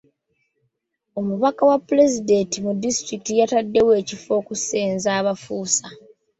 Omubaka 1.19 1.61
wa 1.69 1.77
pulezidenti 1.87 2.57
mu 2.65 2.71
disitulikiti 2.83 3.31
yataddewo 3.39 3.91
ekifo 4.01 4.29
okusenza 4.39 5.09
abafuusa. 5.19 5.85